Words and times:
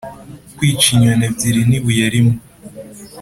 kwica 0.57 0.87
inyoni 0.95 1.25
ebyiri 1.29 1.61
n'ibuye 1.65 2.05
rimwe 2.13 2.37